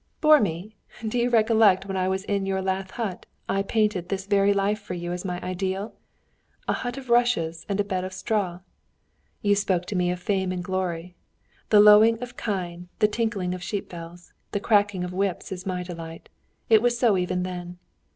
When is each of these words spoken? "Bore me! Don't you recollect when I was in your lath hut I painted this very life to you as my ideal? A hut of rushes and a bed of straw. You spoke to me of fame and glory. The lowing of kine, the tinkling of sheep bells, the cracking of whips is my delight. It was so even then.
"Bore 0.19 0.39
me! 0.39 0.75
Don't 1.01 1.13
you 1.13 1.29
recollect 1.29 1.85
when 1.85 1.95
I 1.95 2.07
was 2.07 2.23
in 2.23 2.47
your 2.47 2.59
lath 2.59 2.89
hut 2.89 3.27
I 3.47 3.61
painted 3.61 4.09
this 4.09 4.25
very 4.25 4.51
life 4.51 4.87
to 4.87 4.95
you 4.95 5.11
as 5.13 5.23
my 5.23 5.39
ideal? 5.43 5.93
A 6.67 6.73
hut 6.73 6.97
of 6.97 7.11
rushes 7.11 7.67
and 7.69 7.79
a 7.79 7.83
bed 7.83 8.03
of 8.03 8.11
straw. 8.11 8.61
You 9.43 9.53
spoke 9.55 9.85
to 9.85 9.95
me 9.95 10.09
of 10.09 10.19
fame 10.19 10.51
and 10.51 10.63
glory. 10.63 11.13
The 11.69 11.79
lowing 11.81 12.19
of 12.19 12.35
kine, 12.35 12.89
the 12.97 13.07
tinkling 13.07 13.53
of 13.53 13.61
sheep 13.61 13.89
bells, 13.89 14.33
the 14.53 14.59
cracking 14.59 15.03
of 15.03 15.13
whips 15.13 15.51
is 15.51 15.67
my 15.67 15.83
delight. 15.83 16.29
It 16.67 16.81
was 16.81 16.97
so 16.97 17.15
even 17.15 17.43
then. 17.43 17.77